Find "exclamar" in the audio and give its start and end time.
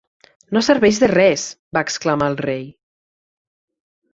1.89-2.31